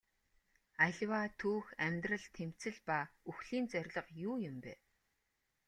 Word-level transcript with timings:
Аливаа 0.85 1.25
түүх 1.39 1.65
амьдрал 1.85 2.25
тэмцэл 2.35 2.77
ба 2.87 2.99
үхлийн 3.29 3.65
зорилго 3.73 4.11
юу 4.29 4.35
юм 4.49 4.57
бэ? 4.63 4.73